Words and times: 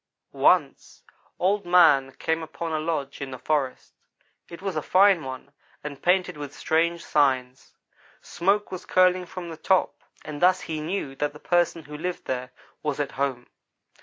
"Once 0.31 1.03
Old 1.37 1.63
man 1.63 2.11
came 2.13 2.41
upon 2.41 2.71
a 2.71 2.79
lodge 2.79 3.21
in 3.21 3.29
the 3.29 3.37
forest. 3.37 3.93
It 4.49 4.59
was 4.59 4.75
a 4.75 4.81
fine 4.81 5.23
one, 5.23 5.51
and 5.83 6.01
painted 6.01 6.37
with 6.37 6.55
strange 6.55 7.05
signs. 7.05 7.75
Smoke 8.19 8.71
was 8.71 8.87
curling 8.87 9.27
from 9.27 9.51
the 9.51 9.57
top, 9.57 10.03
and 10.25 10.41
thus 10.41 10.61
he 10.61 10.81
knew 10.81 11.15
that 11.17 11.33
the 11.33 11.39
person 11.39 11.83
who 11.83 11.95
lived 11.95 12.25
there 12.25 12.51
was 12.81 12.99
at 12.99 13.11
home. 13.11 13.45